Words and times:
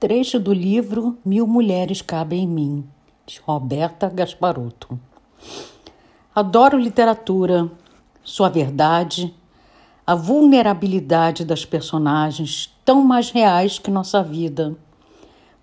Trecho 0.00 0.38
do 0.38 0.52
livro 0.52 1.18
Mil 1.24 1.44
Mulheres 1.44 2.00
Cabem 2.00 2.44
em 2.44 2.46
Mim, 2.46 2.84
de 3.26 3.40
Roberta 3.44 4.08
Gasparotto. 4.08 4.96
Adoro 6.32 6.78
literatura, 6.78 7.68
sua 8.22 8.48
verdade, 8.48 9.34
a 10.06 10.14
vulnerabilidade 10.14 11.44
das 11.44 11.64
personagens 11.64 12.72
tão 12.84 13.02
mais 13.02 13.32
reais 13.32 13.80
que 13.80 13.90
nossa 13.90 14.22
vida. 14.22 14.76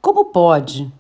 Como 0.02 0.26
pode? 0.26 0.92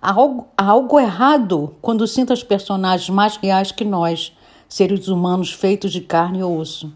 Há 0.00 0.10
algo, 0.10 0.48
há 0.56 0.64
algo 0.64 0.98
errado 0.98 1.76
quando 1.80 2.04
sinto 2.08 2.32
as 2.32 2.42
personagens 2.42 3.08
mais 3.08 3.36
reais 3.36 3.70
que 3.70 3.84
nós, 3.84 4.36
seres 4.68 5.06
humanos 5.06 5.52
feitos 5.52 5.92
de 5.92 6.00
carne 6.00 6.40
e 6.40 6.42
osso. 6.42 6.92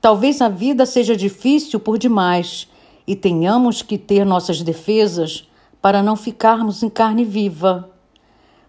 Talvez 0.00 0.40
a 0.40 0.48
vida 0.48 0.86
seja 0.86 1.14
difícil 1.14 1.78
por 1.78 1.98
demais 1.98 2.66
e 3.08 3.16
tenhamos 3.16 3.80
que 3.80 3.96
ter 3.96 4.26
nossas 4.26 4.60
defesas 4.60 5.48
para 5.80 6.02
não 6.02 6.14
ficarmos 6.14 6.82
em 6.82 6.90
carne 6.90 7.24
viva. 7.24 7.88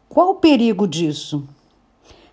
Qual 0.07 0.29
o 0.29 0.35
perigo 0.35 0.87
disso? 0.87 1.43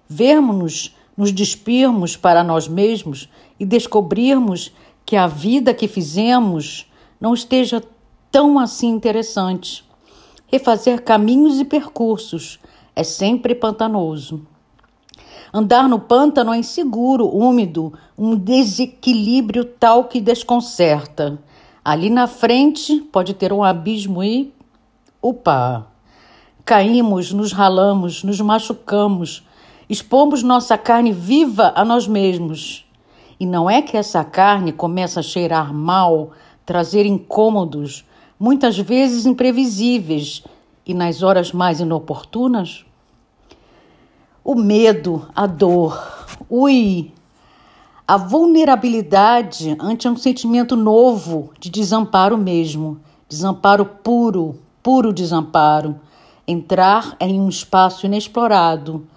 Vermos-nos, 0.08 0.94
nos 1.16 1.32
despirmos 1.32 2.16
para 2.16 2.44
nós 2.44 2.68
mesmos 2.68 3.28
e 3.58 3.66
descobrirmos 3.66 4.72
que 5.04 5.16
a 5.16 5.26
vida 5.26 5.74
que 5.74 5.88
fizemos 5.88 6.88
não 7.20 7.34
esteja 7.34 7.82
tão 8.30 8.56
assim 8.56 8.90
interessante. 8.90 9.84
Refazer 10.46 11.02
caminhos 11.02 11.58
e 11.58 11.64
percursos 11.64 12.60
é 12.94 13.02
sempre 13.02 13.52
pantanoso. 13.52 14.46
Andar 15.52 15.88
no 15.88 15.98
pântano 15.98 16.52
é 16.52 16.58
inseguro, 16.58 17.26
úmido, 17.26 17.92
um 18.16 18.36
desequilíbrio 18.36 19.64
tal 19.64 20.04
que 20.04 20.20
desconcerta. 20.20 21.40
Ali 21.86 22.10
na 22.10 22.26
frente 22.26 22.98
pode 23.12 23.32
ter 23.32 23.52
um 23.52 23.62
abismo 23.62 24.20
e. 24.20 24.52
Opa! 25.22 25.86
Caímos, 26.64 27.32
nos 27.32 27.52
ralamos, 27.52 28.24
nos 28.24 28.40
machucamos, 28.40 29.46
expomos 29.88 30.42
nossa 30.42 30.76
carne 30.76 31.12
viva 31.12 31.72
a 31.76 31.84
nós 31.84 32.08
mesmos. 32.08 32.84
E 33.38 33.46
não 33.46 33.70
é 33.70 33.80
que 33.82 33.96
essa 33.96 34.24
carne 34.24 34.72
começa 34.72 35.20
a 35.20 35.22
cheirar 35.22 35.72
mal, 35.72 36.32
trazer 36.64 37.06
incômodos, 37.06 38.04
muitas 38.36 38.76
vezes 38.76 39.24
imprevisíveis 39.24 40.42
e 40.84 40.92
nas 40.92 41.22
horas 41.22 41.52
mais 41.52 41.78
inoportunas? 41.78 42.84
O 44.42 44.56
medo, 44.56 45.28
a 45.36 45.46
dor, 45.46 46.26
ui, 46.50 47.12
a 48.08 48.16
vulnerabilidade 48.16 49.76
ante 49.80 50.08
um 50.08 50.16
sentimento 50.16 50.76
novo 50.76 51.50
de 51.58 51.68
desamparo 51.68 52.38
mesmo, 52.38 53.00
desamparo 53.28 53.84
puro, 53.84 54.60
puro 54.80 55.12
desamparo, 55.12 55.98
entrar 56.46 57.16
em 57.18 57.40
um 57.40 57.48
espaço 57.48 58.06
inexplorado 58.06 59.08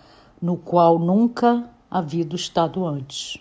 no 0.41 0.57
qual 0.57 0.97
nunca 0.97 1.69
havido 1.91 2.35
estado 2.35 2.83
antes. 2.83 3.37